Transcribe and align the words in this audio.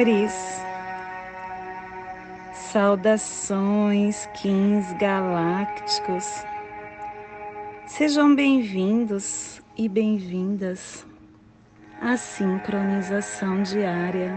amores. 0.00 0.62
Saudações, 2.54 4.26
Kings 4.34 4.94
Galácticos. 4.94 6.44
Sejam 7.86 8.34
bem-vindos 8.34 9.60
e 9.76 9.88
bem-vindas 9.88 11.06
à 12.00 12.16
sincronização 12.16 13.62
diária. 13.62 14.32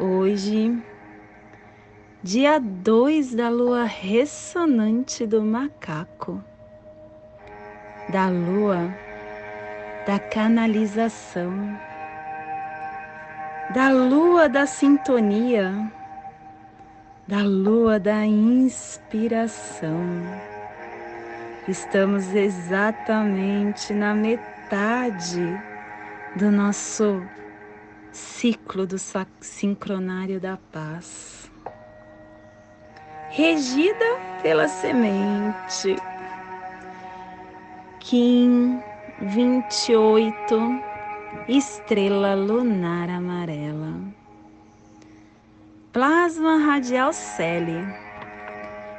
Hoje, 0.00 0.76
dia 2.22 2.58
2 2.58 3.34
da 3.34 3.48
lua 3.48 3.84
ressonante 3.84 5.26
do 5.26 5.42
macaco, 5.42 6.42
da 8.10 8.28
lua 8.28 8.92
da 10.06 10.18
canalização, 10.18 11.78
da 13.70 13.90
lua 13.90 14.48
da 14.48 14.66
sintonia, 14.66 15.92
da 17.26 17.42
lua 17.42 17.98
da 17.98 18.24
inspiração. 18.24 19.98
Estamos 21.68 22.34
exatamente 22.34 23.92
na 23.92 24.14
metade 24.14 25.60
do 26.36 26.50
nosso 26.50 27.22
ciclo 28.12 28.86
do 28.86 28.96
sincronário 29.40 30.40
da 30.40 30.56
paz 30.72 31.38
regida 33.30 34.04
pela 34.42 34.68
semente. 34.68 35.96
Kim 38.00 38.82
28, 39.20 40.87
estrela 41.48 42.34
lunar 42.34 43.08
amarela. 43.08 43.94
Plasma 45.92 46.58
radial 46.58 47.12
Celi. 47.12 47.82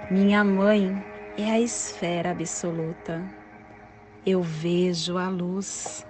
Minha 0.09 0.44
mãe 0.44 1.03
é 1.38 1.52
a 1.52 1.59
esfera 1.59 2.31
absoluta. 2.31 3.23
Eu 4.25 4.41
vejo 4.41 5.17
a 5.17 5.30
luz. 5.30 6.06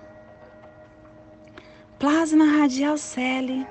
Plasma 2.00 2.46
radial 2.46 2.98
Celi, 2.98 3.68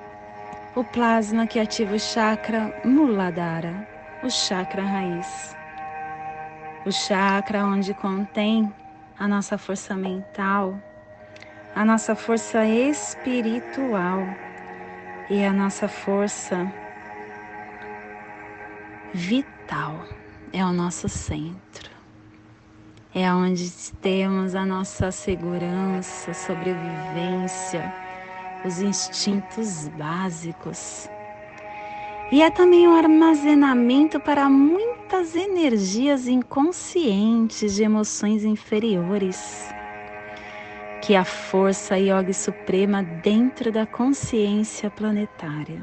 o 0.75 0.83
plasma 0.83 1.47
que 1.47 1.59
ativa 1.59 1.95
o 1.95 1.99
chakra 1.99 2.79
Muladhara 2.85 3.99
o 4.21 4.29
chakra 4.29 4.83
raiz. 4.83 5.55
O 6.85 6.91
chakra 6.91 7.65
onde 7.65 7.93
contém 7.93 8.73
a 9.17 9.27
nossa 9.27 9.57
força 9.57 9.95
mental, 9.95 10.77
a 11.75 11.85
nossa 11.85 12.15
força 12.15 12.65
espiritual 12.65 14.27
e 15.29 15.43
a 15.43 15.53
nossa 15.53 15.87
força 15.87 16.71
vital. 19.13 20.05
É 20.51 20.65
o 20.65 20.71
nosso 20.71 21.07
centro. 21.07 21.89
É 23.13 23.31
onde 23.31 23.71
temos 24.01 24.55
a 24.55 24.65
nossa 24.65 25.11
segurança, 25.11 26.33
sobrevivência, 26.33 27.93
os 28.65 28.81
instintos 28.81 29.87
básicos 29.89 31.09
e 32.31 32.43
é 32.43 32.51
também 32.51 32.87
um 32.87 32.95
armazenamento 32.95 34.19
para 34.19 34.47
muitas 34.47 35.35
energias 35.35 36.27
inconscientes 36.27 37.73
de 37.73 37.83
emoções 37.83 38.43
inferiores. 38.43 39.73
Que 41.09 41.15
a 41.15 41.25
força 41.25 41.97
Yogi 41.97 42.35
Suprema 42.35 43.01
dentro 43.01 43.71
da 43.71 43.87
consciência 43.87 44.91
planetária. 44.91 45.81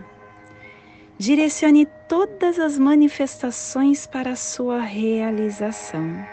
Direcione 1.19 1.85
todas 2.09 2.61
as 2.61 2.79
manifestações 2.79 4.07
para 4.07 4.31
a 4.31 4.37
sua 4.37 4.83
realização. 4.83 6.25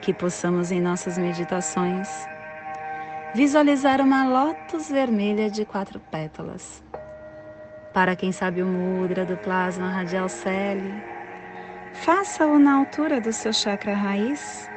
Que 0.00 0.14
possamos 0.14 0.72
em 0.72 0.80
nossas 0.80 1.18
meditações 1.18 2.08
visualizar 3.34 4.00
uma 4.00 4.26
lótus 4.26 4.88
vermelha 4.88 5.50
de 5.50 5.66
quatro 5.66 6.00
pétalas. 6.10 6.82
Para 7.92 8.16
quem 8.16 8.32
sabe 8.32 8.62
o 8.62 8.66
mudra 8.66 9.26
do 9.26 9.36
plasma 9.36 9.90
radial 9.90 10.30
Celi, 10.30 10.94
faça-o 11.92 12.58
na 12.58 12.76
altura 12.76 13.20
do 13.20 13.34
seu 13.34 13.52
chakra 13.52 13.92
raiz 13.92 14.70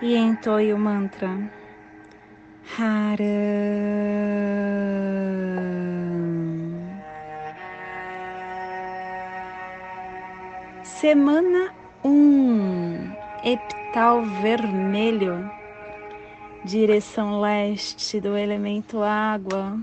e 0.00 0.16
entoie 0.16 0.72
o 0.72 0.78
mantra 0.78 1.30
Haram. 2.78 3.24
Semana 10.82 11.72
1, 12.02 12.08
um, 12.08 13.12
epital 13.44 14.22
vermelho, 14.40 15.50
direção 16.64 17.40
leste 17.40 18.20
do 18.20 18.36
elemento 18.36 19.02
água 19.02 19.78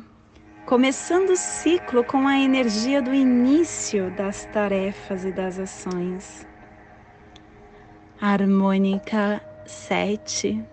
começando 0.66 1.32
o 1.32 1.36
ciclo 1.36 2.04
com 2.04 2.28
a 2.28 2.40
energia 2.40 3.02
do 3.02 3.14
início 3.14 4.10
das 4.12 4.46
tarefas 4.46 5.26
e 5.26 5.32
das 5.32 5.60
ações. 5.60 6.48
Harmônica 8.22 9.42
7 9.66 10.64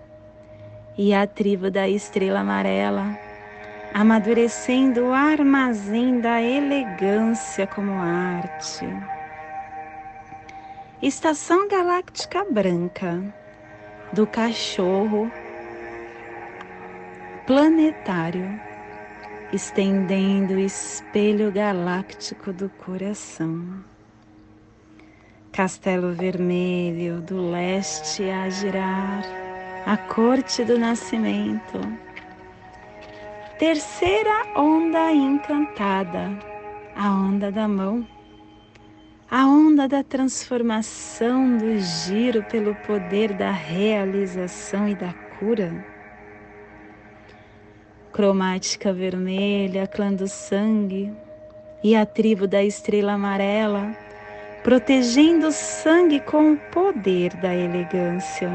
e 0.96 1.14
a 1.14 1.26
tribo 1.26 1.70
da 1.70 1.88
estrela 1.88 2.40
amarela, 2.40 3.16
amadurecendo 3.92 5.06
o 5.06 5.12
armazém 5.12 6.20
da 6.20 6.42
elegância 6.42 7.66
como 7.66 7.98
arte. 7.98 8.86
Estação 11.00 11.68
galáctica 11.68 12.44
branca 12.50 13.22
do 14.12 14.26
cachorro 14.26 15.30
planetário 17.46 18.60
estendendo 19.52 20.54
o 20.54 20.58
espelho 20.58 21.50
galáctico 21.50 22.52
do 22.52 22.68
coração. 22.68 23.82
Castelo 25.58 26.12
Vermelho 26.12 27.20
do 27.20 27.50
leste 27.50 28.22
a 28.30 28.48
girar, 28.48 29.24
a 29.84 29.96
corte 29.96 30.64
do 30.64 30.78
nascimento. 30.78 31.80
Terceira 33.58 34.46
onda 34.54 35.10
encantada, 35.10 36.30
a 36.94 37.10
onda 37.10 37.50
da 37.50 37.66
mão, 37.66 38.06
a 39.28 39.48
onda 39.48 39.88
da 39.88 40.04
transformação, 40.04 41.58
do 41.58 41.76
giro 41.80 42.44
pelo 42.44 42.76
poder 42.76 43.32
da 43.32 43.50
realização 43.50 44.88
e 44.88 44.94
da 44.94 45.12
cura 45.40 45.84
cromática 48.12 48.92
vermelha, 48.92 49.88
clã 49.88 50.14
do 50.14 50.28
sangue 50.28 51.12
e 51.82 51.96
a 51.96 52.06
tribo 52.06 52.46
da 52.46 52.62
estrela 52.62 53.14
amarela, 53.14 53.92
protegendo 54.68 55.46
o 55.46 55.50
sangue 55.50 56.20
com 56.20 56.52
o 56.52 56.56
poder 56.58 57.34
da 57.36 57.54
elegância. 57.54 58.50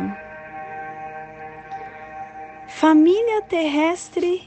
Família 2.67 3.41
terrestre, 3.41 4.43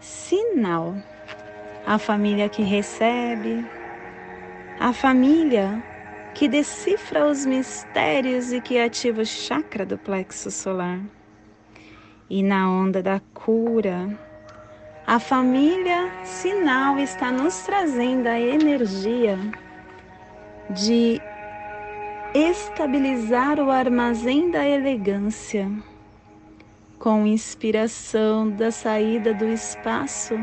sinal. 0.00 0.96
A 1.86 1.98
família 2.00 2.48
que 2.48 2.62
recebe, 2.62 3.64
a 4.80 4.92
família 4.92 5.80
que 6.34 6.48
decifra 6.48 7.26
os 7.26 7.46
mistérios 7.46 8.52
e 8.52 8.60
que 8.60 8.80
ativa 8.80 9.22
o 9.22 9.24
chakra 9.24 9.86
do 9.86 9.96
plexo 9.96 10.50
solar. 10.50 10.98
E 12.28 12.42
na 12.42 12.68
onda 12.68 13.00
da 13.00 13.20
cura, 13.32 14.18
a 15.06 15.20
família 15.20 16.10
sinal 16.24 16.98
está 16.98 17.30
nos 17.30 17.56
trazendo 17.60 18.26
a 18.26 18.40
energia 18.40 19.38
de 20.70 21.20
estabilizar 22.34 23.58
o 23.58 23.70
armazém 23.70 24.50
da 24.50 24.66
elegância 24.66 25.70
com 26.98 27.26
inspiração 27.26 28.50
da 28.50 28.70
saída 28.70 29.32
do 29.32 29.46
espaço 29.46 30.34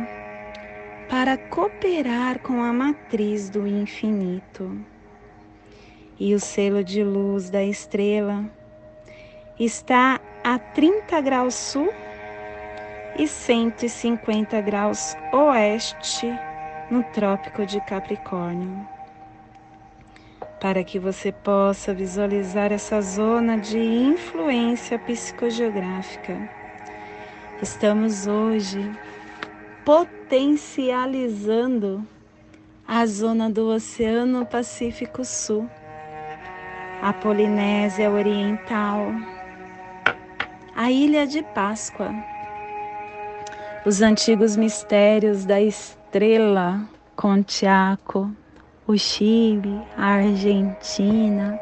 para 1.10 1.38
cooperar 1.38 2.40
com 2.40 2.64
a 2.64 2.74
matriz 2.74 3.50
do 3.50 3.68
infinito. 3.68 4.80
E 6.20 6.34
o 6.34 6.40
selo 6.40 6.84
de 6.84 7.04
luz 7.04 7.50
da 7.50 7.64
estrela 7.64 8.46
está 9.60 10.20
a 10.44 10.58
30 10.58 11.22
graus 11.22 11.54
sul 11.54 11.94
e 13.20 13.28
150 13.28 14.60
graus 14.62 15.16
oeste 15.34 16.28
no 16.90 17.04
Trópico 17.04 17.66
de 17.66 17.80
Capricórnio. 17.82 18.95
Para 20.60 20.84
que 20.84 21.00
você 21.00 21.32
possa 21.32 21.94
visualizar 21.94 22.72
essa 22.72 23.00
zona 23.02 23.58
de 23.58 23.78
influência 23.78 24.98
psicogeográfica. 25.00 26.38
Estamos 27.62 28.26
hoje 28.28 28.92
potencializando 29.84 32.06
a 32.88 33.06
zona 33.06 33.50
do 33.50 33.68
Oceano 33.70 34.46
Pacífico 34.46 35.26
Sul, 35.26 35.68
a 37.02 37.12
Polinésia 37.14 38.12
Oriental, 38.12 39.08
a 40.76 40.92
Ilha 40.92 41.26
de 41.26 41.42
Páscoa, 41.44 42.14
os 43.86 44.02
antigos 44.02 44.58
mistérios 44.58 45.46
da 45.46 45.62
estrela 45.62 46.82
Contiaco, 47.16 48.30
o 48.88 48.96
Chile, 48.98 49.82
a 49.98 50.14
Argentina, 50.14 51.60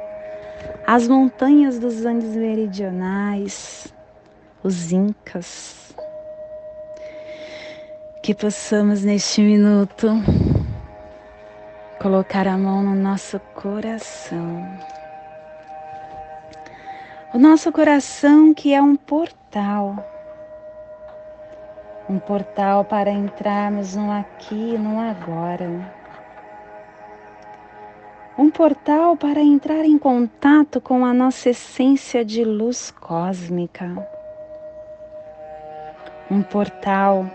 as 0.85 1.07
montanhas 1.07 1.79
dos 1.79 2.05
Andes 2.05 2.35
meridionais, 2.35 3.93
os 4.61 4.91
Incas. 4.91 5.95
Que 8.21 8.33
possamos 8.33 9.03
neste 9.03 9.41
minuto 9.41 10.09
colocar 12.01 12.45
a 12.47 12.57
mão 12.57 12.83
no 12.83 12.95
nosso 12.95 13.39
coração. 13.53 14.65
O 17.33 17.37
nosso 17.37 17.71
coração 17.71 18.53
que 18.53 18.73
é 18.73 18.81
um 18.81 18.97
portal. 18.97 19.95
Um 22.09 22.19
portal 22.19 22.83
para 22.83 23.09
entrarmos 23.09 23.95
no 23.95 24.11
aqui 24.11 24.73
e 24.75 24.77
no 24.77 24.99
agora 24.99 26.02
um 28.37 28.49
portal 28.49 29.15
para 29.15 29.41
entrar 29.41 29.85
em 29.85 29.97
contato 29.97 30.81
com 30.81 31.05
a 31.05 31.13
nossa 31.13 31.51
essência 31.51 32.25
de 32.25 32.43
luz 32.43 32.89
cósmica, 32.91 34.07
um 36.31 36.41
portal 36.41 37.29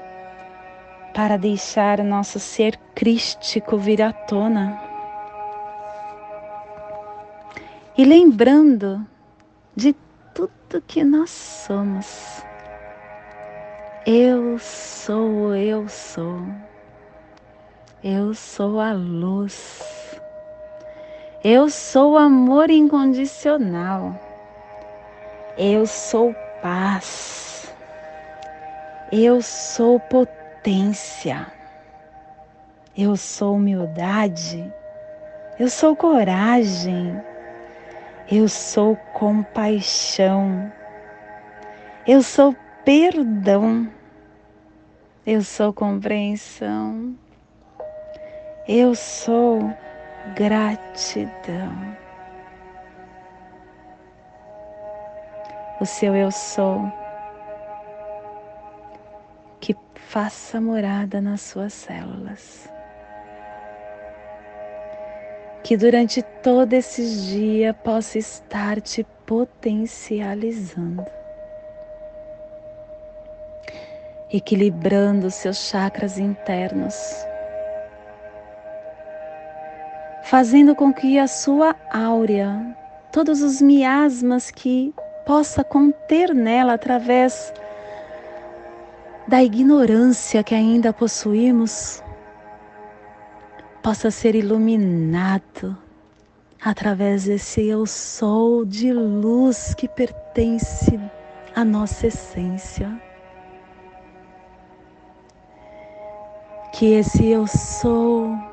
para 1.14 1.36
deixar 1.36 2.02
nosso 2.02 2.38
ser 2.38 2.76
crístico 2.94 3.76
vir 3.76 4.02
à 4.02 4.12
tona. 4.12 4.80
E 7.96 8.04
lembrando 8.04 9.04
de 9.74 9.94
tudo 10.34 10.82
que 10.86 11.02
nós 11.02 11.30
somos. 11.30 12.42
Eu 14.06 14.58
sou, 14.58 15.54
eu 15.54 15.88
sou. 15.88 16.40
Eu 18.02 18.32
sou 18.32 18.78
a 18.80 18.92
luz. 18.92 20.07
Eu 21.44 21.70
sou 21.70 22.18
amor 22.18 22.68
incondicional. 22.68 24.12
Eu 25.56 25.86
sou 25.86 26.34
paz. 26.60 27.72
Eu 29.12 29.40
sou 29.40 30.00
potência. 30.00 31.46
Eu 32.96 33.16
sou 33.16 33.54
humildade. 33.54 34.72
Eu 35.60 35.70
sou 35.70 35.94
coragem. 35.94 37.22
Eu 38.28 38.48
sou 38.48 38.96
compaixão. 39.14 40.72
Eu 42.04 42.20
sou 42.20 42.56
perdão. 42.84 43.88
Eu 45.24 45.42
sou 45.42 45.72
compreensão. 45.72 47.14
Eu 48.66 48.96
sou 48.96 49.72
gratidão. 50.34 51.96
O 55.80 55.86
seu 55.86 56.16
eu 56.16 56.30
sou 56.32 56.92
que 59.60 59.76
faça 59.94 60.60
morada 60.60 61.20
nas 61.20 61.40
suas 61.40 61.72
células. 61.72 62.68
Que 65.62 65.76
durante 65.76 66.22
todo 66.42 66.72
esses 66.72 67.26
dias 67.26 67.76
possa 67.84 68.18
estar 68.18 68.80
te 68.80 69.04
potencializando, 69.26 71.04
equilibrando 74.32 75.30
seus 75.30 75.68
chakras 75.68 76.18
internos 76.18 77.27
fazendo 80.28 80.74
com 80.74 80.92
que 80.92 81.18
a 81.18 81.26
sua 81.26 81.74
áurea, 81.90 82.76
todos 83.10 83.40
os 83.40 83.62
miasmas 83.62 84.50
que 84.50 84.92
possa 85.24 85.64
conter 85.64 86.34
nela 86.34 86.74
através 86.74 87.50
da 89.26 89.42
ignorância 89.42 90.44
que 90.44 90.54
ainda 90.54 90.92
possuímos, 90.92 92.02
possa 93.82 94.10
ser 94.10 94.34
iluminado 94.34 95.74
através 96.62 97.24
desse 97.24 97.66
eu 97.66 97.86
sou 97.86 98.66
de 98.66 98.92
luz 98.92 99.72
que 99.74 99.88
pertence 99.88 101.00
à 101.56 101.64
nossa 101.64 102.08
essência. 102.08 103.00
Que 106.74 106.96
esse 106.96 107.24
eu 107.24 107.46
sou 107.46 108.47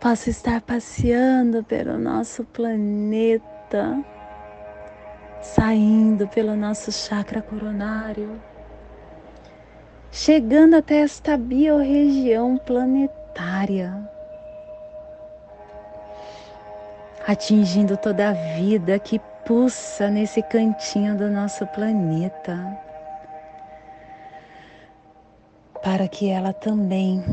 possa 0.00 0.30
estar 0.30 0.60
passeando 0.60 1.64
pelo 1.64 1.98
nosso 1.98 2.44
planeta, 2.44 3.98
saindo 5.42 6.28
pelo 6.28 6.54
nosso 6.54 6.92
chakra 6.92 7.42
coronário, 7.42 8.40
chegando 10.12 10.76
até 10.76 11.00
esta 11.00 11.36
biorregião 11.36 12.56
planetária, 12.58 13.92
atingindo 17.26 17.96
toda 17.96 18.28
a 18.28 18.32
vida 18.32 18.98
que 19.00 19.20
pulsa 19.44 20.08
nesse 20.08 20.42
cantinho 20.42 21.16
do 21.16 21.28
nosso 21.28 21.66
planeta, 21.68 22.56
para 25.82 26.06
que 26.06 26.28
ela 26.28 26.52
também 26.52 27.24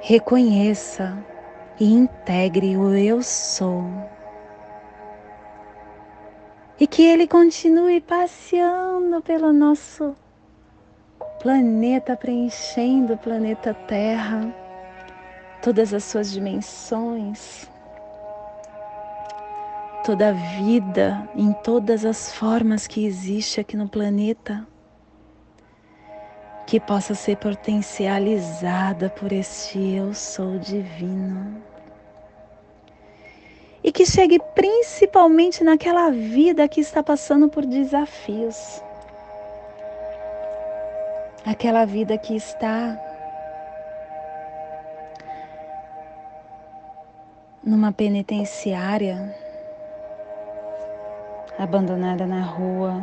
reconheça 0.00 1.16
e 1.78 1.92
integre 1.92 2.76
o 2.76 2.94
eu 2.94 3.22
sou. 3.22 3.84
E 6.78 6.86
que 6.86 7.02
ele 7.02 7.26
continue 7.26 8.00
passeando 8.00 9.20
pelo 9.22 9.52
nosso 9.52 10.14
planeta, 11.40 12.16
preenchendo 12.16 13.14
o 13.14 13.18
planeta 13.18 13.74
Terra, 13.74 14.52
todas 15.62 15.94
as 15.94 16.04
suas 16.04 16.32
dimensões, 16.32 17.70
toda 20.04 20.30
a 20.30 20.32
vida 20.32 21.28
em 21.34 21.52
todas 21.52 22.04
as 22.04 22.32
formas 22.34 22.86
que 22.86 23.04
existe 23.06 23.60
aqui 23.60 23.76
no 23.76 23.88
planeta 23.88 24.66
que 26.66 26.80
possa 26.80 27.14
ser 27.14 27.36
potencializada 27.36 29.10
por 29.10 29.32
este 29.32 29.96
eu 29.96 30.14
sou 30.14 30.58
divino. 30.58 31.62
E 33.82 33.92
que 33.92 34.06
chegue 34.06 34.40
principalmente 34.54 35.62
naquela 35.62 36.10
vida 36.10 36.66
que 36.66 36.80
está 36.80 37.02
passando 37.02 37.48
por 37.48 37.66
desafios. 37.66 38.82
Aquela 41.44 41.84
vida 41.84 42.16
que 42.16 42.34
está 42.34 42.98
numa 47.62 47.92
penitenciária, 47.92 49.34
abandonada 51.58 52.26
na 52.26 52.40
rua, 52.42 53.02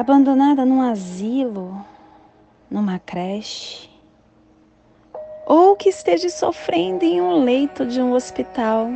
abandonada 0.00 0.64
num 0.64 0.80
asilo, 0.80 1.84
numa 2.70 2.98
creche, 2.98 3.90
ou 5.44 5.76
que 5.76 5.90
esteja 5.90 6.30
sofrendo 6.30 7.04
em 7.04 7.20
um 7.20 7.44
leito 7.44 7.84
de 7.84 8.00
um 8.00 8.14
hospital. 8.14 8.88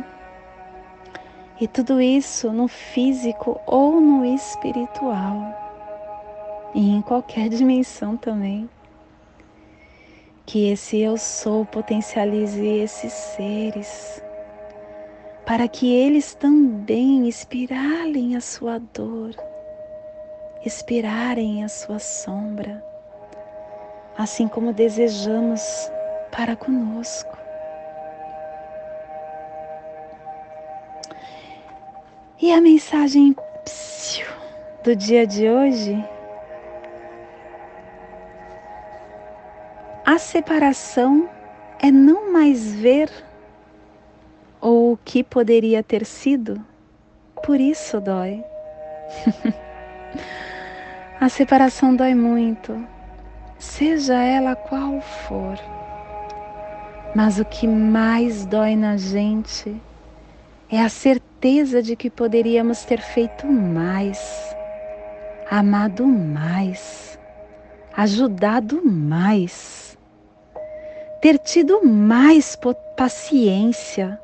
E 1.61 1.67
tudo 1.67 2.01
isso 2.01 2.51
no 2.51 2.67
físico 2.67 3.61
ou 3.67 4.01
no 4.01 4.25
espiritual, 4.25 5.53
e 6.73 6.89
em 6.89 7.03
qualquer 7.03 7.49
dimensão 7.49 8.17
também. 8.17 8.67
Que 10.43 10.71
esse 10.71 10.99
eu 10.99 11.17
sou 11.17 11.67
potencialize 11.67 12.65
esses 12.65 13.13
seres, 13.13 14.23
para 15.45 15.67
que 15.67 15.93
eles 15.93 16.33
também 16.33 17.29
espiralem 17.29 18.35
a 18.35 18.41
sua 18.41 18.79
dor 18.79 19.35
expirarem 20.65 21.63
a 21.63 21.69
sua 21.69 21.99
sombra, 21.99 22.83
assim 24.17 24.47
como 24.47 24.73
desejamos 24.73 25.61
para 26.31 26.55
conosco. 26.55 27.37
E 32.41 32.51
a 32.51 32.59
mensagem 32.59 33.35
do 34.83 34.95
dia 34.95 35.25
de 35.25 35.49
hoje? 35.49 36.03
A 40.05 40.17
separação 40.17 41.29
é 41.81 41.91
não 41.91 42.31
mais 42.31 42.73
ver 42.73 43.09
o 44.61 44.97
que 45.03 45.23
poderia 45.23 45.81
ter 45.81 46.05
sido, 46.05 46.63
por 47.43 47.59
isso 47.59 47.99
dói. 47.99 48.43
a 51.19 51.29
separação 51.29 51.95
dói 51.95 52.13
muito, 52.13 52.85
seja 53.57 54.15
ela 54.15 54.55
qual 54.55 54.99
for. 54.99 55.57
Mas 57.15 57.39
o 57.39 57.45
que 57.45 57.67
mais 57.67 58.45
dói 58.45 58.75
na 58.75 58.97
gente 58.97 59.81
é 60.69 60.81
a 60.81 60.89
certeza 60.89 61.81
de 61.81 61.95
que 61.95 62.09
poderíamos 62.09 62.83
ter 62.83 62.99
feito 62.99 63.47
mais, 63.47 64.55
amado 65.49 66.05
mais, 66.05 67.17
ajudado 67.95 68.81
mais, 68.85 69.97
ter 71.21 71.39
tido 71.39 71.85
mais 71.85 72.57
paciência, 72.97 74.19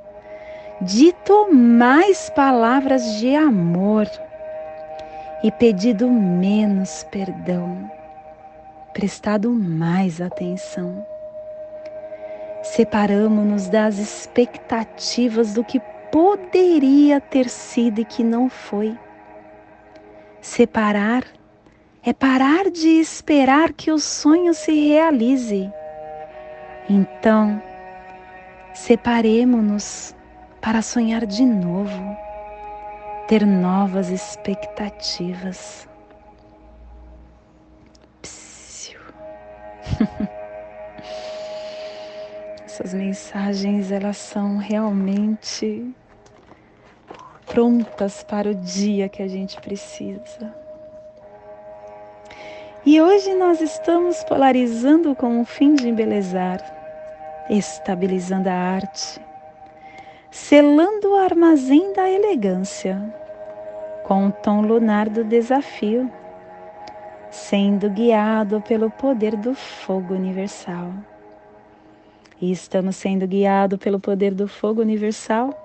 dito 0.82 1.54
mais 1.54 2.30
palavras 2.32 3.16
de 3.16 3.34
amor 3.34 4.08
e 5.44 5.52
pedido 5.52 6.10
menos 6.10 7.04
perdão, 7.12 7.90
prestado 8.94 9.50
mais 9.50 10.22
atenção. 10.22 11.06
Separamos-nos 12.62 13.70
das 13.70 13.98
expectativas 13.98 15.54
do 15.54 15.64
que 15.64 15.82
poderia 16.12 17.20
ter 17.20 17.50
sido 17.50 18.02
e 18.02 18.06
que 18.06 18.24
não 18.24 18.50
foi. 18.50 18.96
Separar 20.42 21.24
é 22.04 22.14
parar 22.14 22.70
de 22.70 23.00
esperar 23.00 23.74
que 23.74 23.92
o 23.92 24.00
sonho 24.00 24.54
se 24.54 24.72
realize. 24.72 25.72
Então, 26.90 27.62
separemos-nos 28.74 30.16
para 30.60 30.82
sonhar 30.82 31.26
de 31.26 31.44
novo, 31.44 32.18
ter 33.32 33.46
novas 33.48 34.10
expectativas. 34.10 35.88
Essas 42.66 42.94
mensagens 42.94 43.90
elas 43.90 44.18
são 44.18 44.58
realmente 44.58 45.96
prontas 47.46 48.22
para 48.22 48.50
o 48.50 48.54
dia 48.54 49.08
que 49.08 49.24
a 49.24 49.30
gente 49.30 49.62
precisa. 49.62 50.54
E 52.86 53.00
hoje 53.00 53.34
nós 53.36 53.62
estamos 53.62 54.22
polarizando 54.26 55.16
com 55.16 55.40
o 55.40 55.46
fim 55.46 55.74
de 55.74 55.88
embelezar, 55.88 56.60
estabilizando 57.50 58.50
a 58.50 58.54
arte, 58.54 59.22
selando 60.32 61.12
o 61.12 61.16
armazém 61.16 61.94
da 61.94 62.10
elegância, 62.10 63.00
com 64.04 64.28
o 64.28 64.32
tom 64.32 64.62
lunar 64.62 65.08
do 65.08 65.24
desafio, 65.24 66.10
sendo 67.30 67.90
guiado 67.90 68.62
pelo 68.62 68.90
poder 68.90 69.36
do 69.36 69.54
fogo 69.54 70.16
universal. 70.16 70.92
E 72.42 72.52
estamos 72.52 72.96
sendo 72.96 73.28
guiados 73.28 73.78
pelo 73.78 74.00
poder 74.00 74.34
do 74.34 74.48
fogo 74.48 74.82
universal 74.82 75.56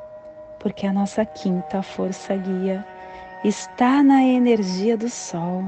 porque 0.59 0.87
a 0.87 0.93
nossa 0.93 1.25
quinta 1.25 1.81
força 1.83 2.35
guia 2.35 2.85
está 3.45 4.03
na 4.03 4.25
energia 4.25 4.97
do 4.97 5.09
Sol. 5.09 5.65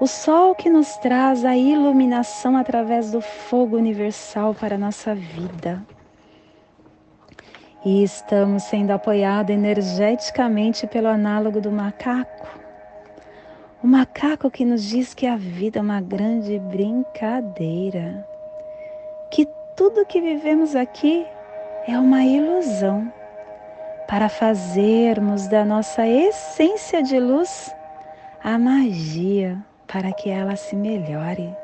O 0.00 0.06
Sol 0.06 0.54
que 0.54 0.70
nos 0.70 0.96
traz 0.96 1.44
a 1.44 1.56
iluminação 1.56 2.56
através 2.56 3.10
do 3.10 3.20
fogo 3.20 3.76
universal 3.76 4.54
para 4.54 4.76
a 4.76 4.78
nossa 4.78 5.14
vida. 5.14 5.82
E 7.86 8.02
estamos 8.02 8.64
sendo 8.64 8.90
apoiados 8.90 9.54
energeticamente 9.54 10.88
pelo 10.88 11.06
análogo 11.06 11.60
do 11.60 11.70
macaco. 11.70 12.48
O 13.80 13.86
macaco 13.86 14.50
que 14.50 14.64
nos 14.64 14.82
diz 14.82 15.14
que 15.14 15.24
a 15.24 15.36
vida 15.36 15.78
é 15.78 15.82
uma 15.82 16.00
grande 16.00 16.58
brincadeira, 16.58 18.26
que 19.30 19.46
tudo 19.76 20.04
que 20.04 20.20
vivemos 20.20 20.74
aqui 20.74 21.24
é 21.86 21.96
uma 21.96 22.24
ilusão 22.24 23.12
para 24.08 24.28
fazermos 24.28 25.46
da 25.46 25.64
nossa 25.64 26.04
essência 26.04 27.00
de 27.04 27.20
luz 27.20 27.72
a 28.42 28.58
magia 28.58 29.56
para 29.86 30.10
que 30.10 30.28
ela 30.28 30.56
se 30.56 30.74
melhore. 30.74 31.54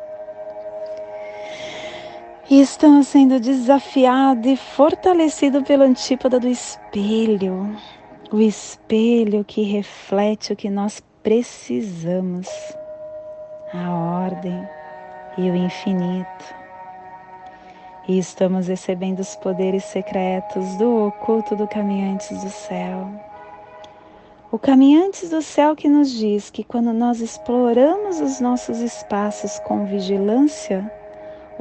E 2.53 2.61
estamos 2.61 3.09
sendo 3.09 3.41
desafiados 3.41 4.47
e 4.47 4.57
fortalecidos 4.59 5.63
pelo 5.63 5.85
antípoda 5.85 6.39
do 6.39 6.47
espelho, 6.47 7.75
o 8.31 8.43
espelho 8.43 9.43
que 9.43 9.63
reflete 9.63 10.53
o 10.53 10.57
que 10.57 10.69
nós 10.69 11.03
precisamos, 11.23 12.47
a 13.73 13.91
ordem 13.91 14.69
e 15.39 15.51
o 15.51 15.57
infinito. 15.57 16.55
E 18.07 18.19
estamos 18.19 18.69
recebendo 18.69 19.21
os 19.21 19.35
poderes 19.37 19.85
secretos 19.85 20.77
do 20.77 21.07
oculto 21.07 21.57
do 21.57 21.67
Caminhantes 21.67 22.39
do 22.45 22.51
Céu. 22.51 23.09
O 24.51 24.59
Caminhantes 24.59 25.31
do 25.31 25.41
Céu 25.41 25.75
que 25.75 25.89
nos 25.89 26.11
diz 26.11 26.51
que 26.51 26.63
quando 26.63 26.93
nós 26.93 27.23
exploramos 27.23 28.21
os 28.21 28.41
nossos 28.41 28.81
espaços 28.81 29.59
com 29.61 29.87
vigilância, 29.87 30.93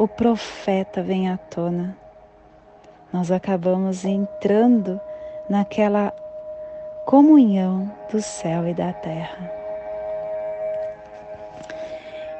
o 0.01 0.07
profeta 0.07 1.03
vem 1.03 1.29
à 1.29 1.37
tona. 1.37 1.95
Nós 3.13 3.31
acabamos 3.31 4.03
entrando 4.03 4.99
naquela 5.47 6.11
comunhão 7.05 7.91
do 8.11 8.19
céu 8.19 8.67
e 8.67 8.73
da 8.73 8.91
terra. 8.93 9.51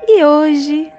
E 0.07 0.25
hoje 0.25 0.91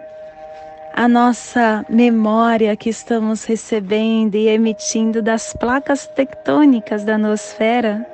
a 0.95 1.09
nossa 1.09 1.85
memória 1.89 2.77
que 2.77 2.91
estamos 2.91 3.45
recebendo 3.45 4.37
e 4.37 4.47
emitindo 4.47 5.21
das 5.21 5.53
placas 5.55 6.07
tectônicas 6.07 7.03
da 7.03 7.19
nosfera 7.19 8.07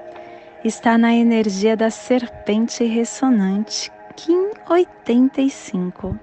está 0.64 0.96
na 0.96 1.12
energia 1.12 1.76
da 1.76 1.90
serpente 1.90 2.82
ressonante 2.82 3.92
Kim 4.16 4.52
85, 4.70 6.18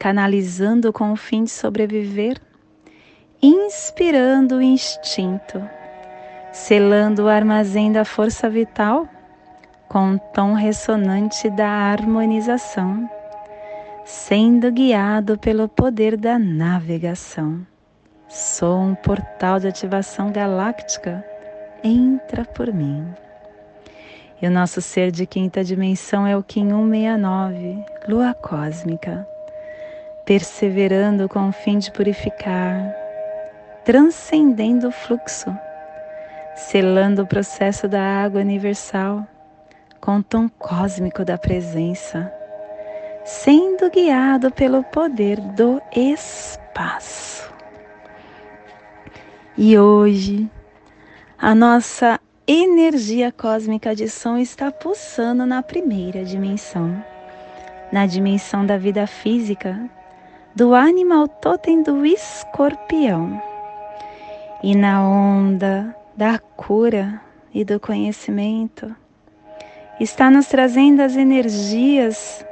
canalizando 0.00 0.92
com 0.92 1.12
o 1.12 1.16
fim 1.16 1.44
de 1.44 1.50
sobreviver, 1.50 2.36
inspirando 3.40 4.56
o 4.56 4.62
instinto, 4.62 5.62
selando 6.50 7.26
o 7.26 7.28
armazém 7.28 7.92
da 7.92 8.04
força 8.04 8.50
vital 8.50 9.08
com 9.88 10.14
o 10.14 10.18
tom 10.18 10.54
ressonante 10.54 11.48
da 11.50 11.68
harmonização 11.68 13.08
sendo 14.10 14.72
guiado 14.72 15.38
pelo 15.38 15.68
poder 15.68 16.16
da 16.16 16.36
navegação. 16.36 17.64
Sou 18.28 18.80
um 18.80 18.94
portal 18.94 19.60
de 19.60 19.68
ativação 19.68 20.32
galáctica. 20.32 21.24
Entra 21.82 22.44
por 22.44 22.72
mim. 22.72 23.06
E 24.42 24.48
o 24.48 24.50
nosso 24.50 24.82
ser 24.82 25.12
de 25.12 25.26
quinta 25.26 25.62
dimensão 25.62 26.26
é 26.26 26.36
o 26.36 26.42
Kim 26.42 26.70
169, 26.70 27.84
lua 28.08 28.34
cósmica, 28.34 29.26
perseverando 30.30 31.28
com 31.28 31.48
o 31.48 31.52
fim 31.52 31.76
de 31.80 31.90
purificar, 31.90 32.94
transcendendo 33.84 34.86
o 34.86 34.92
fluxo, 34.92 35.52
selando 36.54 37.22
o 37.22 37.26
processo 37.26 37.88
da 37.88 38.00
água 38.00 38.40
universal 38.40 39.26
com 40.00 40.18
o 40.18 40.22
tom 40.22 40.48
cósmico 40.48 41.24
da 41.24 41.36
presença 41.36 42.32
sendo 43.24 43.90
guiado 43.90 44.52
pelo 44.52 44.84
poder 44.84 45.40
do 45.40 45.82
espaço. 45.90 47.52
E 49.58 49.76
hoje, 49.76 50.48
a 51.36 51.56
nossa 51.56 52.20
energia 52.46 53.32
cósmica 53.32 53.96
de 53.96 54.08
som 54.08 54.38
está 54.38 54.70
pulsando 54.70 55.44
na 55.44 55.60
primeira 55.60 56.24
dimensão, 56.24 57.04
na 57.90 58.06
dimensão 58.06 58.64
da 58.64 58.78
vida 58.78 59.08
física, 59.08 59.90
do 60.54 60.74
animal 60.74 61.28
totem 61.28 61.82
do 61.82 62.04
escorpião, 62.04 63.40
e 64.62 64.74
na 64.74 65.02
onda 65.06 65.94
da 66.16 66.38
cura 66.38 67.20
e 67.54 67.64
do 67.64 67.78
conhecimento, 67.78 68.94
está 70.00 70.30
nos 70.30 70.46
trazendo 70.46 71.02
as 71.02 71.16
energias 71.16 72.44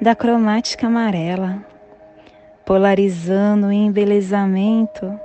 da 0.00 0.14
cromática 0.14 0.86
amarela, 0.86 1.64
polarizando 2.64 3.68
o 3.68 3.72
embelezamento 3.72 5.18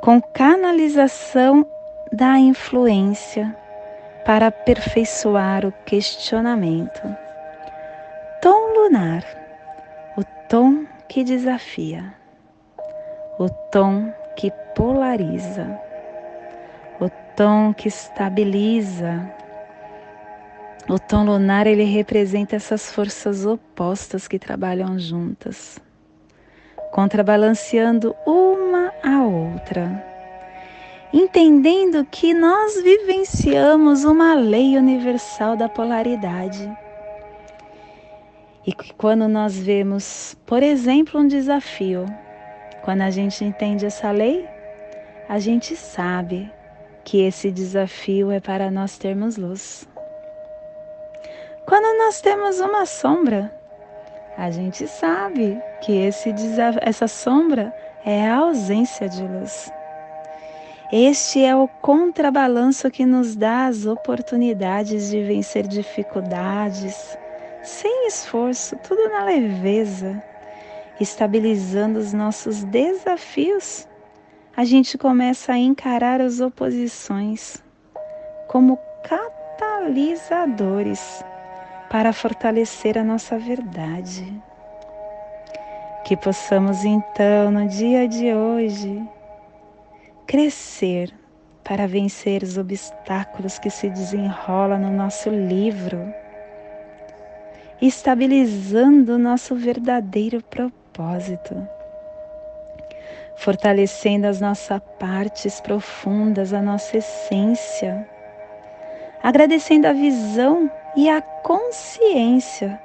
com 0.00 0.20
canalização 0.20 1.66
da 2.12 2.38
influência 2.38 3.54
para 4.24 4.46
aperfeiçoar 4.46 5.66
o 5.66 5.72
questionamento. 5.84 7.02
Tom 8.40 8.72
lunar, 8.74 9.24
o 10.16 10.24
tom 10.48 10.86
que 11.10 11.24
desafia, 11.24 12.14
o 13.36 13.48
tom 13.72 14.14
que 14.36 14.52
polariza, 14.76 15.76
o 17.00 17.10
tom 17.34 17.74
que 17.74 17.88
estabiliza. 17.88 19.28
O 20.88 21.00
tom 21.00 21.24
lunar 21.24 21.66
ele 21.66 21.82
representa 21.82 22.54
essas 22.54 22.92
forças 22.92 23.44
opostas 23.44 24.28
que 24.28 24.38
trabalham 24.38 25.00
juntas, 25.00 25.80
contrabalanceando 26.92 28.14
uma 28.24 28.92
a 29.02 29.24
outra 29.24 30.06
entendendo 31.12 32.06
que 32.08 32.32
nós 32.32 32.80
vivenciamos 32.84 34.04
uma 34.04 34.32
lei 34.34 34.76
universal 34.76 35.56
da 35.56 35.68
polaridade. 35.68 36.70
E 38.70 38.72
que 38.72 38.94
quando 38.94 39.26
nós 39.26 39.58
vemos, 39.58 40.36
por 40.46 40.62
exemplo, 40.62 41.20
um 41.20 41.26
desafio, 41.26 42.06
quando 42.84 43.00
a 43.00 43.10
gente 43.10 43.44
entende 43.44 43.84
essa 43.84 44.12
lei, 44.12 44.48
a 45.28 45.40
gente 45.40 45.74
sabe 45.74 46.48
que 47.02 47.20
esse 47.20 47.50
desafio 47.50 48.30
é 48.30 48.38
para 48.38 48.70
nós 48.70 48.96
termos 48.96 49.36
luz. 49.36 49.88
Quando 51.66 51.98
nós 51.98 52.20
temos 52.20 52.60
uma 52.60 52.86
sombra, 52.86 53.52
a 54.38 54.52
gente 54.52 54.86
sabe 54.86 55.60
que 55.80 55.90
esse 55.90 56.32
essa 56.80 57.08
sombra 57.08 57.74
é 58.06 58.24
a 58.24 58.36
ausência 58.36 59.08
de 59.08 59.26
luz. 59.26 59.68
Este 60.92 61.44
é 61.44 61.56
o 61.56 61.66
contrabalanço 61.66 62.88
que 62.88 63.04
nos 63.04 63.34
dá 63.34 63.66
as 63.66 63.84
oportunidades 63.84 65.10
de 65.10 65.24
vencer 65.24 65.66
dificuldades, 65.66 67.18
sem 67.62 68.06
esforço, 68.06 68.76
tudo 68.76 69.08
na 69.08 69.24
leveza, 69.24 70.22
estabilizando 71.00 71.98
os 71.98 72.12
nossos 72.12 72.62
desafios. 72.64 73.88
A 74.56 74.64
gente 74.64 74.98
começa 74.98 75.52
a 75.52 75.58
encarar 75.58 76.20
as 76.20 76.40
oposições 76.40 77.62
como 78.48 78.78
catalisadores 79.04 81.24
para 81.88 82.12
fortalecer 82.12 82.98
a 82.98 83.04
nossa 83.04 83.38
verdade. 83.38 84.26
Que 86.04 86.16
possamos 86.16 86.84
então, 86.84 87.50
no 87.50 87.66
dia 87.68 88.08
de 88.08 88.32
hoje, 88.32 89.02
crescer 90.26 91.14
para 91.62 91.86
vencer 91.86 92.42
os 92.42 92.58
obstáculos 92.58 93.58
que 93.58 93.70
se 93.70 93.88
desenrolam 93.88 94.80
no 94.80 94.90
nosso 94.90 95.30
livro, 95.30 96.12
estabilizando 97.80 99.14
o 99.14 99.18
nosso 99.18 99.54
verdadeiro 99.54 100.42
propósito, 100.42 101.56
fortalecendo 103.36 104.26
as 104.26 104.40
nossas 104.40 104.80
partes 104.98 105.60
profundas, 105.60 106.52
a 106.52 106.60
nossa 106.60 106.98
essência, 106.98 108.06
agradecendo 109.22 109.86
a 109.86 109.92
visão 109.92 110.70
e 110.96 111.08
a 111.08 111.22
consciência 111.22 112.80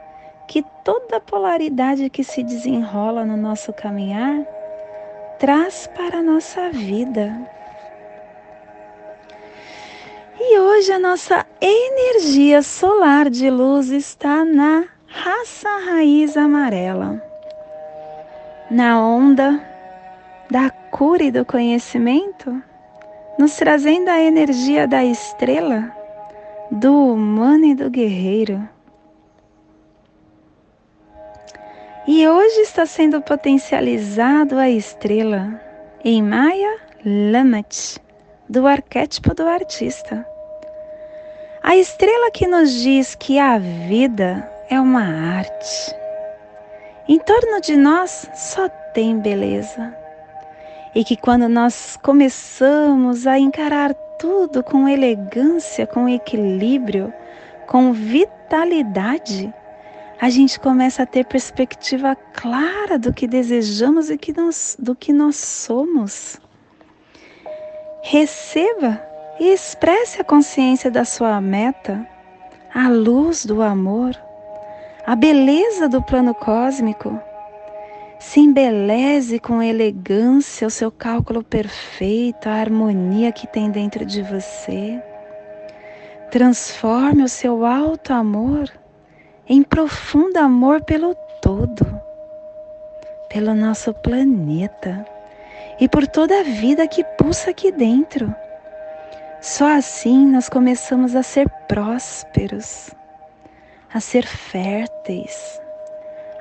que 0.48 0.64
toda 0.84 1.20
polaridade 1.20 2.10
que 2.10 2.24
se 2.24 2.44
desenrola 2.44 3.26
no 3.26 3.36
nosso 3.36 3.74
caminhar 3.74 4.46
traz 5.40 5.90
para 5.96 6.20
a 6.20 6.24
nossa 6.24 6.70
vida. 6.70 7.55
E 10.48 10.60
hoje 10.60 10.92
a 10.92 11.00
nossa 11.00 11.44
energia 11.60 12.62
solar 12.62 13.30
de 13.32 13.50
luz 13.50 13.90
está 13.90 14.46
na 14.46 14.86
raça 15.08 15.68
raiz 15.80 16.38
amarela, 16.38 17.20
na 18.70 19.02
onda 19.02 19.60
da 20.52 20.70
cura 20.70 21.24
e 21.24 21.32
do 21.32 21.44
conhecimento, 21.44 22.62
nos 23.40 23.56
trazendo 23.56 24.10
a 24.10 24.22
energia 24.22 24.88
da 24.88 25.04
estrela, 25.04 25.92
do 26.70 27.14
humano 27.14 27.66
e 27.66 27.74
do 27.74 27.90
guerreiro 27.90 28.62
E 32.08 32.28
hoje 32.28 32.60
está 32.60 32.86
sendo 32.86 33.20
potencializado 33.20 34.60
a 34.60 34.70
estrela 34.70 35.60
em 36.04 36.22
Maya 36.22 36.78
Lamat, 37.04 37.98
do 38.48 38.68
arquétipo 38.68 39.34
do 39.34 39.42
artista. 39.42 40.35
A 41.68 41.76
estrela 41.76 42.30
que 42.30 42.46
nos 42.46 42.72
diz 42.72 43.16
que 43.16 43.40
a 43.40 43.58
vida 43.58 44.48
é 44.70 44.80
uma 44.80 45.02
arte. 45.02 45.96
Em 47.08 47.18
torno 47.18 47.60
de 47.60 47.76
nós 47.76 48.30
só 48.36 48.70
tem 48.94 49.18
beleza. 49.18 49.92
E 50.94 51.04
que 51.04 51.18
quando 51.18 51.50
nós 51.50 51.98
começamos 52.04 53.26
a 53.26 53.40
encarar 53.40 53.96
tudo 54.20 54.64
com 54.64 54.88
elegância, 54.88 55.88
com 55.88 56.08
equilíbrio, 56.08 57.12
com 57.66 57.92
vitalidade, 57.94 59.52
a 60.22 60.30
gente 60.30 60.60
começa 60.60 61.02
a 61.02 61.08
ter 61.08 61.26
perspectiva 61.26 62.16
clara 62.32 63.00
do 63.00 63.12
que 63.12 63.26
desejamos 63.26 64.12
e 64.12 64.20
do 64.78 64.96
que 64.96 65.12
nós 65.12 65.36
somos. 65.36 66.40
Receba 68.04 69.15
e 69.40 69.52
expresse 69.52 70.22
a 70.22 70.24
consciência 70.24 70.90
da 70.90 71.04
sua 71.04 71.40
meta, 71.42 72.08
a 72.74 72.90
luz 72.90 73.46
do 73.46 73.62
amor, 73.62 74.16
a 75.06 75.16
beleza 75.16 75.88
do 75.88 76.02
plano 76.02 76.34
cósmico. 76.34 77.20
Se 78.20 78.40
embeleze 78.40 79.40
com 79.40 79.62
elegância 79.62 80.66
o 80.66 80.72
seu 80.72 80.92
cálculo 80.92 81.44
perfeito, 81.44 82.48
a 82.48 82.54
harmonia 82.54 83.32
que 83.32 83.46
tem 83.46 83.70
dentro 83.70 84.06
de 84.06 84.22
você. 84.24 85.02
Transforme 86.32 87.24
o 87.24 87.30
seu 87.30 87.66
alto 87.66 88.14
amor 88.14 88.72
em 89.48 89.62
profundo 89.62 90.38
amor 90.38 90.84
pelo 90.84 91.14
todo, 91.42 91.86
pelo 93.30 93.54
nosso 93.54 93.94
planeta 93.94 95.06
e 95.80 95.88
por 95.88 96.08
toda 96.08 96.40
a 96.40 96.44
vida 96.44 96.88
que 96.88 97.04
pulsa 97.18 97.52
aqui 97.52 97.72
dentro. 97.72 98.34
Só 99.46 99.68
assim 99.68 100.26
nós 100.26 100.50
começamos 100.50 101.16
a 101.16 101.22
ser 101.22 101.48
prósperos, 101.68 102.90
a 103.94 104.00
ser 104.00 104.26
férteis, 104.26 105.62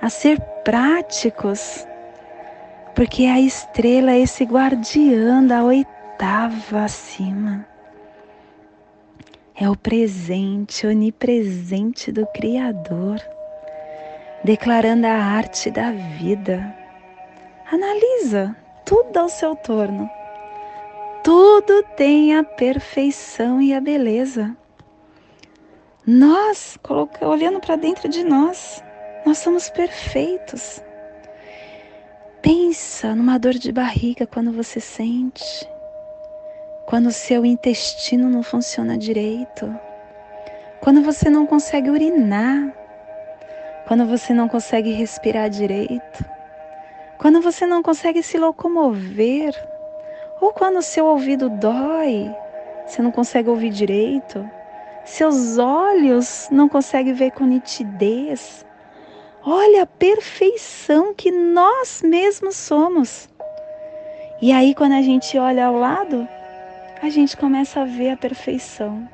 a 0.00 0.08
ser 0.08 0.40
práticos, 0.64 1.86
porque 2.94 3.26
a 3.26 3.38
estrela 3.38 4.12
é 4.12 4.20
esse 4.20 4.44
guardiã 4.44 5.44
da 5.44 5.62
oitava 5.62 6.84
acima 6.84 7.66
é 9.54 9.68
o 9.70 9.76
presente 9.76 10.84
onipresente 10.86 12.10
do 12.10 12.26
Criador, 12.26 13.20
declarando 14.42 15.06
a 15.06 15.14
arte 15.14 15.70
da 15.70 15.92
vida. 15.92 16.74
Analisa 17.70 18.56
tudo 18.84 19.16
ao 19.16 19.28
seu 19.28 19.54
torno. 19.54 20.10
Tudo 21.24 21.82
tem 21.96 22.36
a 22.36 22.44
perfeição 22.44 23.60
e 23.60 23.74
a 23.74 23.80
beleza. 23.80 24.56
Nós, 26.06 26.78
olhando 27.20 27.58
para 27.58 27.74
dentro 27.74 28.08
de 28.08 28.22
nós, 28.22 28.84
nós 29.26 29.38
somos 29.38 29.68
perfeitos. 29.70 30.80
Pensa 32.40 33.16
numa 33.16 33.38
dor 33.38 33.54
de 33.54 33.72
barriga 33.72 34.26
quando 34.26 34.52
você 34.52 34.78
sente 34.78 35.66
quando 36.86 37.06
o 37.06 37.12
seu 37.12 37.44
intestino 37.44 38.28
não 38.28 38.42
funciona 38.42 38.98
direito, 38.98 39.74
quando 40.80 41.02
você 41.02 41.30
não 41.30 41.46
consegue 41.46 41.90
urinar, 41.90 42.72
quando 43.86 44.06
você 44.06 44.34
não 44.34 44.48
consegue 44.48 44.92
respirar 44.92 45.48
direito, 45.48 46.24
quando 47.18 47.40
você 47.40 47.66
não 47.66 47.82
consegue 47.82 48.22
se 48.22 48.38
locomover, 48.38 49.54
ou 50.44 50.52
quando 50.52 50.82
seu 50.82 51.06
ouvido 51.06 51.48
dói, 51.48 52.30
você 52.86 53.00
não 53.00 53.10
consegue 53.10 53.48
ouvir 53.48 53.70
direito, 53.70 54.46
seus 55.02 55.56
olhos 55.56 56.48
não 56.50 56.68
conseguem 56.68 57.14
ver 57.14 57.30
com 57.30 57.46
nitidez. 57.46 58.66
Olha 59.42 59.84
a 59.84 59.86
perfeição 59.86 61.14
que 61.14 61.30
nós 61.30 62.02
mesmos 62.02 62.56
somos. 62.56 63.26
E 64.42 64.52
aí, 64.52 64.74
quando 64.74 64.92
a 64.92 65.00
gente 65.00 65.38
olha 65.38 65.64
ao 65.64 65.76
lado, 65.76 66.28
a 67.00 67.08
gente 67.08 67.38
começa 67.38 67.80
a 67.80 67.86
ver 67.86 68.10
a 68.10 68.16
perfeição 68.16 69.08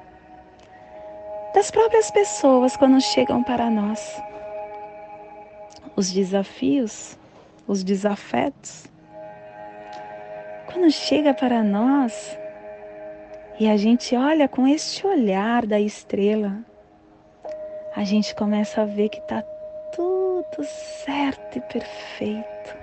das 1.54 1.70
próprias 1.70 2.10
pessoas 2.10 2.76
quando 2.76 3.00
chegam 3.00 3.40
para 3.44 3.70
nós. 3.70 4.20
Os 5.94 6.10
desafios, 6.10 7.16
os 7.68 7.84
desafetos. 7.84 8.89
Quando 10.72 10.88
chega 10.92 11.34
para 11.34 11.64
nós 11.64 12.38
e 13.58 13.68
a 13.68 13.76
gente 13.76 14.14
olha 14.14 14.46
com 14.46 14.68
este 14.68 15.04
olhar 15.04 15.66
da 15.66 15.80
estrela, 15.80 16.58
a 17.96 18.04
gente 18.04 18.32
começa 18.36 18.82
a 18.82 18.84
ver 18.84 19.08
que 19.08 19.18
está 19.18 19.42
tudo 19.92 20.64
certo 21.04 21.58
e 21.58 21.60
perfeito. 21.60 22.76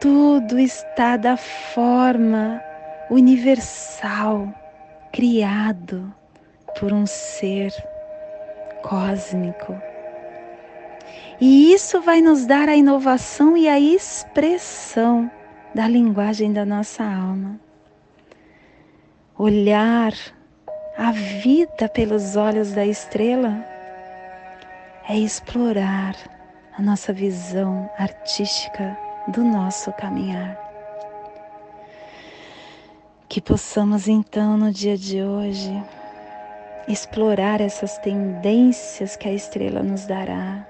Tudo 0.00 0.58
está 0.58 1.16
da 1.16 1.36
forma 1.36 2.60
universal, 3.08 4.48
criado 5.12 6.12
por 6.78 6.92
um 6.92 7.06
ser 7.06 7.72
cósmico. 8.82 9.80
E 11.40 11.72
isso 11.72 12.00
vai 12.00 12.20
nos 12.20 12.46
dar 12.46 12.68
a 12.68 12.74
inovação 12.74 13.56
e 13.56 13.68
a 13.68 13.78
expressão 13.78 15.30
da 15.74 15.88
linguagem 15.88 16.52
da 16.52 16.64
nossa 16.64 17.02
alma. 17.02 17.58
Olhar 19.36 20.12
a 20.96 21.10
vida 21.10 21.88
pelos 21.88 22.36
olhos 22.36 22.72
da 22.72 22.86
estrela 22.86 23.64
é 25.08 25.18
explorar 25.18 26.14
a 26.78 26.80
nossa 26.80 27.12
visão 27.12 27.90
artística 27.98 28.96
do 29.28 29.42
nosso 29.42 29.92
caminhar. 29.94 30.56
Que 33.28 33.40
possamos 33.40 34.06
então 34.06 34.56
no 34.56 34.70
dia 34.70 34.96
de 34.96 35.22
hoje 35.22 35.72
explorar 36.86 37.60
essas 37.60 37.98
tendências 37.98 39.16
que 39.16 39.26
a 39.26 39.32
estrela 39.32 39.82
nos 39.82 40.06
dará, 40.06 40.64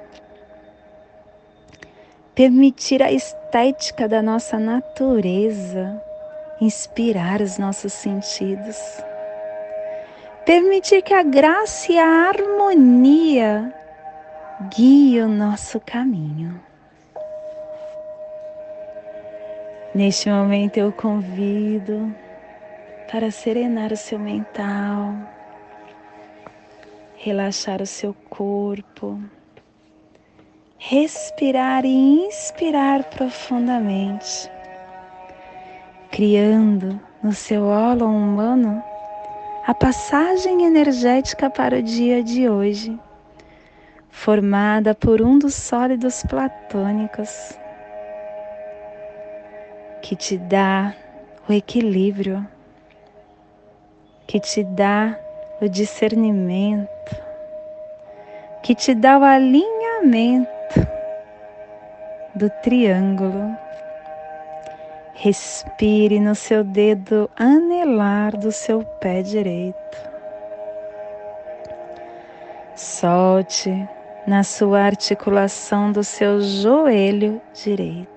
permitir 2.35 3.01
a 3.03 3.12
estética 3.12 4.09
da 4.09 4.20
nossa 4.20 4.59
natureza 4.59 6.03
inspirar 6.61 7.40
os 7.40 7.59
nossos 7.59 7.92
sentidos, 7.92 8.77
permitir 10.44 11.03
que 11.03 11.14
a 11.14 11.23
graça 11.23 11.92
e 11.92 11.99
a 11.99 12.29
harmonia 12.29 13.73
guiem 14.75 15.23
o 15.23 15.29
nosso 15.29 15.79
caminho. 15.81 16.61
Neste 19.94 20.29
momento 20.29 20.77
eu 20.77 20.90
convido 20.90 22.12
para 23.12 23.31
serenar 23.31 23.92
o 23.92 23.97
seu 23.97 24.18
mental, 24.18 25.14
relaxar 27.16 27.81
o 27.81 27.87
seu 27.87 28.12
corpo, 28.29 29.20
respirar 30.87 31.87
e 31.87 32.27
inspirar 32.27 33.05
profundamente, 33.05 34.51
criando 36.11 37.01
no 37.23 37.33
seu 37.33 37.64
óleo 37.64 38.05
humano 38.05 38.85
a 39.66 39.73
passagem 39.73 40.66
energética 40.66 41.49
para 41.49 41.79
o 41.79 41.83
dia 41.83 42.23
de 42.23 42.51
hoje, 42.51 43.01
formada 44.11 44.94
por 44.94 45.23
um 45.23 45.38
dos 45.38 45.55
sólidos 45.55 46.23
platônicos 46.25 47.59
que 50.03 50.14
te 50.14 50.37
dá 50.37 50.94
o 51.49 51.53
equilíbrio, 51.55 52.47
que 54.27 54.38
te 54.38 54.62
dá 54.62 55.18
o 55.62 55.66
discernimento, 55.66 57.16
que 58.62 58.75
te 58.75 58.94
dá 58.94 59.18
o 59.18 59.25
alinhamento 59.25 60.54
do 62.35 62.51
triângulo. 62.62 63.57
Respire 65.14 66.18
no 66.18 66.35
seu 66.35 66.64
dedo 66.64 67.31
anelar 67.37 68.37
do 68.37 68.51
seu 68.51 68.85
pé 69.01 69.23
direito. 69.23 70.14
Solte 72.75 73.88
na 74.27 74.42
sua 74.42 74.81
articulação 74.81 75.92
do 75.92 76.03
seu 76.03 76.40
joelho 76.40 77.40
direito. 77.53 78.14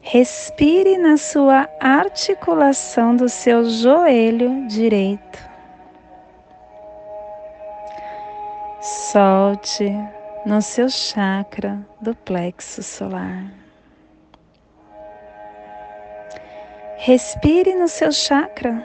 Respire 0.00 0.96
na 0.96 1.18
sua 1.18 1.68
articulação 1.78 3.14
do 3.14 3.28
seu 3.28 3.68
joelho 3.68 4.66
direito. 4.66 5.47
Solte 8.88 9.92
no 10.46 10.62
seu 10.62 10.88
chakra 10.88 11.78
do 12.00 12.14
plexo 12.14 12.82
solar. 12.82 13.52
Respire 16.96 17.74
no 17.74 17.86
seu 17.86 18.10
chakra. 18.10 18.82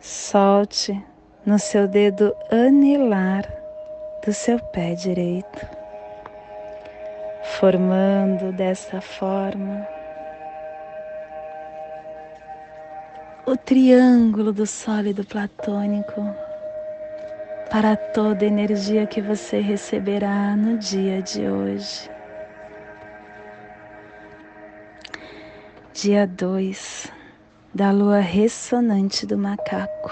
Solte 0.00 1.00
no 1.46 1.60
seu 1.60 1.86
dedo 1.86 2.34
anelar 2.50 3.48
do 4.24 4.32
seu 4.32 4.58
pé 4.58 4.94
direito 4.94 5.64
formando 7.60 8.50
dessa 8.50 9.00
forma 9.00 9.86
o 13.46 13.56
triângulo 13.56 14.52
do 14.52 14.66
sólido 14.66 15.24
platônico 15.24 16.51
para 17.72 17.96
toda 17.96 18.44
energia 18.44 19.06
que 19.06 19.22
você 19.22 19.58
receberá 19.58 20.54
no 20.54 20.76
dia 20.76 21.22
de 21.22 21.48
hoje. 21.48 22.10
Dia 25.94 26.26
2 26.26 27.10
da 27.72 27.90
lua 27.90 28.18
ressonante 28.20 29.24
do 29.24 29.38
macaco. 29.38 30.10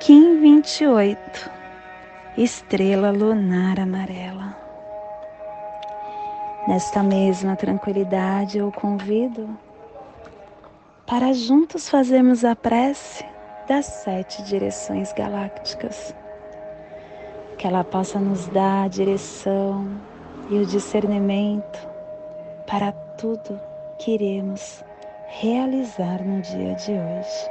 Kim 0.00 0.40
28, 0.40 1.50
estrela 2.38 3.10
lunar 3.10 3.78
amarela. 3.78 4.56
Nesta 6.66 7.02
mesma 7.02 7.56
tranquilidade, 7.56 8.56
eu 8.56 8.72
convido 8.72 9.50
para 11.06 11.34
juntos 11.34 11.90
fazermos 11.90 12.42
a 12.42 12.56
prece 12.56 13.29
das 13.70 13.86
sete 13.86 14.42
direções 14.42 15.12
galácticas. 15.12 16.12
Que 17.56 17.68
ela 17.68 17.84
possa 17.84 18.18
nos 18.18 18.48
dar 18.48 18.86
a 18.86 18.88
direção 18.88 19.88
e 20.50 20.58
o 20.58 20.66
discernimento 20.66 21.78
para 22.66 22.90
tudo 23.16 23.60
que 23.96 24.14
iremos 24.14 24.84
realizar 25.28 26.20
no 26.24 26.42
dia 26.42 26.74
de 26.74 26.90
hoje. 26.90 27.50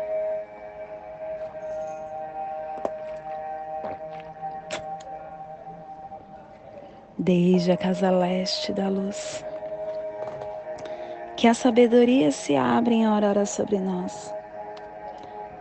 desde 7.21 7.73
a 7.73 7.77
casa 7.77 8.09
leste 8.09 8.71
da 8.71 8.87
luz. 8.87 9.43
Que 11.35 11.47
a 11.47 11.53
sabedoria 11.53 12.31
se 12.31 12.55
abra 12.55 12.93
em 12.93 13.05
aurora 13.05 13.45
sobre 13.45 13.77
nós, 13.77 14.33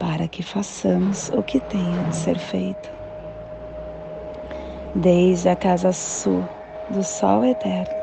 para 0.00 0.26
que 0.26 0.42
façamos 0.42 1.28
o 1.28 1.44
que 1.44 1.60
tenha 1.60 2.02
de 2.08 2.16
ser 2.16 2.36
feito. 2.36 2.90
Desde 4.96 5.48
a 5.48 5.54
casa 5.54 5.92
sul 5.92 6.42
do 6.90 7.04
sol 7.04 7.44
eterno, 7.44 7.94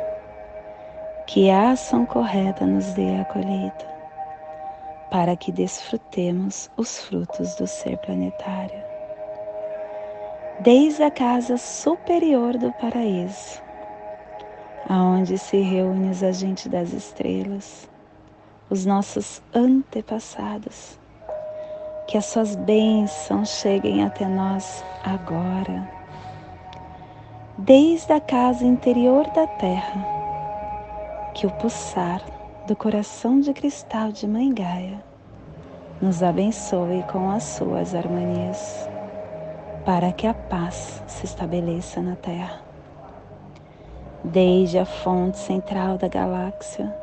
que 1.26 1.50
a 1.50 1.72
ação 1.72 2.06
correta 2.06 2.66
nos 2.66 2.94
dê 2.94 3.18
a 3.20 3.26
colheita, 3.26 3.86
para 5.12 5.36
que 5.36 5.52
desfrutemos 5.52 6.72
os 6.78 7.00
frutos 7.00 7.56
do 7.56 7.68
ser 7.68 7.98
planetário 7.98 8.88
desde 10.60 11.04
a 11.04 11.12
casa 11.12 11.56
superior 11.58 12.58
do 12.58 12.72
paraíso, 12.74 13.62
aonde 14.90 15.38
se 15.38 15.58
reúnem 15.58 16.10
os 16.10 16.24
agentes 16.24 16.68
das 16.68 16.94
estrelas, 16.94 17.88
os 18.70 18.86
nossos 18.86 19.42
antepassados. 19.54 21.00
Que 22.08 22.18
as 22.18 22.26
suas 22.26 22.56
bênçãos 22.56 23.50
cheguem 23.50 24.04
até 24.04 24.28
nós 24.28 24.84
agora. 25.04 25.88
desde 27.58 28.14
a 28.14 28.22
casa 28.22 28.64
interior 28.66 29.28
da 29.32 29.48
terra, 29.48 30.06
que 31.34 31.48
o 31.48 31.52
pulsar 31.52 32.22
do 32.68 32.76
coração 32.76 33.40
de 33.40 33.52
cristal 33.54 34.12
de 34.12 34.28
Mãe 34.28 34.54
Gaia 34.54 35.04
nos 36.02 36.22
abençoe 36.22 37.04
com 37.12 37.32
as 37.32 37.44
suas 37.44 37.96
harmonias, 37.96 38.88
para 39.84 40.12
que 40.12 40.28
a 40.28 40.34
paz 40.36 41.02
se 41.08 41.26
estabeleça 41.26 42.02
na 42.02 42.16
Terra. 42.16 42.62
Desde 44.24 44.78
a 44.78 44.86
fonte 44.86 45.38
central 45.38 45.98
da 45.98 46.08
galáxia, 46.08 46.96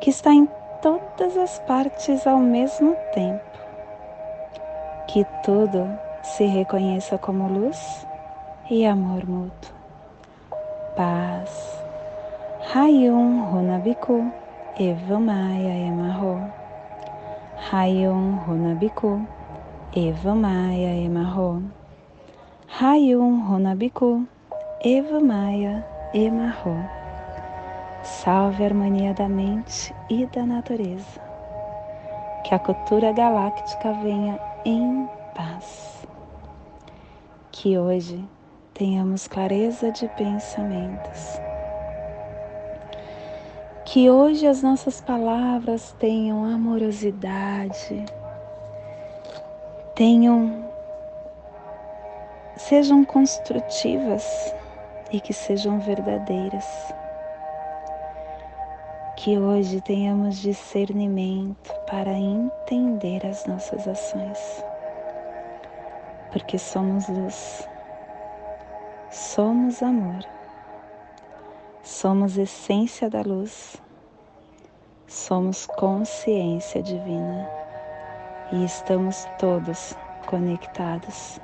que 0.00 0.10
está 0.10 0.32
em 0.32 0.48
todas 0.82 1.36
as 1.36 1.60
partes 1.60 2.26
ao 2.26 2.38
mesmo 2.38 2.96
tempo, 3.14 3.44
que 5.12 5.26
tudo 5.44 5.86
se 6.22 6.46
reconheça 6.46 7.18
como 7.18 7.46
luz 7.46 8.06
e 8.70 8.86
amor 8.86 9.26
mútuo. 9.28 9.74
Paz. 10.96 11.84
Hayum 12.74 13.44
Runabiku 13.44 14.32
Eva 14.80 15.20
Maia 15.20 15.86
Emarro. 15.86 16.40
Hayum 17.70 18.38
Runabiku 18.46 19.20
Eva 19.94 20.34
Maia 20.34 20.94
Emarro. 21.04 21.62
Hayum 22.80 23.46
Runabiku 23.46 24.26
Eva 24.82 25.20
Maia 25.20 25.86
Emarro. 26.14 26.88
Salve 28.02 28.64
a 28.64 28.66
harmonia 28.68 29.12
da 29.12 29.28
mente 29.28 29.94
e 30.08 30.24
da 30.24 30.46
natureza. 30.46 31.20
Que 32.44 32.54
a 32.54 32.58
cultura 32.58 33.12
galáctica 33.12 33.92
venha 33.92 34.51
em 34.64 35.08
paz. 35.34 36.06
Que 37.50 37.78
hoje 37.78 38.24
tenhamos 38.74 39.26
clareza 39.26 39.90
de 39.90 40.08
pensamentos. 40.08 41.40
Que 43.84 44.10
hoje 44.10 44.46
as 44.46 44.62
nossas 44.62 45.00
palavras 45.00 45.94
tenham 45.98 46.44
amorosidade, 46.44 48.04
tenham 49.94 50.70
sejam 52.56 53.04
construtivas 53.04 54.54
e 55.12 55.20
que 55.20 55.32
sejam 55.32 55.78
verdadeiras. 55.80 56.64
Que 59.22 59.38
hoje 59.38 59.80
tenhamos 59.80 60.38
discernimento 60.38 61.72
para 61.88 62.10
entender 62.10 63.24
as 63.24 63.46
nossas 63.46 63.86
ações, 63.86 64.64
porque 66.32 66.58
somos 66.58 67.06
luz 67.06 67.68
Somos 69.12 69.80
amor. 69.80 70.24
Somos 71.84 72.36
essência 72.36 73.08
da 73.08 73.22
luz. 73.22 73.80
Somos 75.06 75.66
consciência 75.66 76.82
divina 76.82 77.48
e 78.50 78.64
estamos 78.64 79.24
todos 79.38 79.94
conectados 80.26 81.40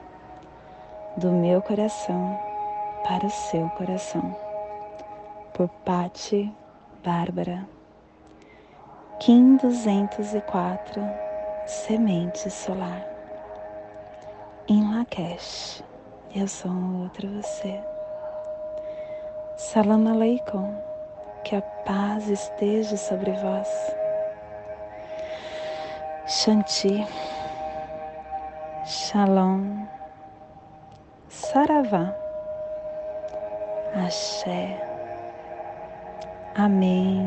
do 1.17 1.31
meu 1.31 1.63
coração 1.63 2.37
para 3.07 3.25
o 3.25 3.31
seu 3.31 3.69
coração. 3.71 4.37
Por 5.55 5.69
Pati 5.85 6.53
Bárbara. 7.09 7.67
Kim 9.19 9.57
204 9.57 11.03
Semente 11.65 12.51
Solar 12.51 13.03
em 14.69 14.95
Lakesh 14.95 15.83
eu 16.37 16.47
sou 16.47 16.71
um 16.71 17.05
outro 17.05 17.27
você. 17.41 17.83
Salam 19.57 20.07
aleikum, 20.07 20.71
que 21.45 21.57
a 21.57 21.63
paz 21.63 22.29
esteja 22.29 22.99
sobre 22.99 23.33
vós. 23.33 23.97
Shanti, 26.27 27.07
Shalom, 28.85 29.87
Saravá, 31.31 32.15
Axé, 33.95 34.88
Amém. 36.59 37.25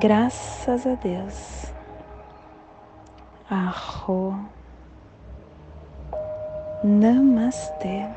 Graças 0.00 0.86
a 0.86 0.94
Deus. 0.94 1.66
Arro. 3.50 4.34
Namastê. 6.82 8.08